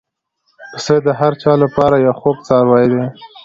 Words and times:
پسه 0.71 0.95
د 1.05 1.07
هر 1.19 1.33
چا 1.41 1.51
له 1.61 1.67
پاره 1.75 1.97
یو 2.05 2.13
خوږ 2.19 2.37
څاروی 2.47 2.85
دی. 2.91 3.03